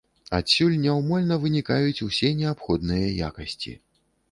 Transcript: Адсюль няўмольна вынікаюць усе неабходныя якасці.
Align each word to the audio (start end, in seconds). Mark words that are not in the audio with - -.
Адсюль 0.35 0.77
няўмольна 0.85 1.37
вынікаюць 1.43 2.03
усе 2.09 2.33
неабходныя 2.41 3.13
якасці. 3.31 3.79